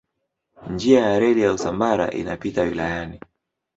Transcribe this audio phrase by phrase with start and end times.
[0.69, 3.19] Njia ya reli ya Usambara inapita wilayani.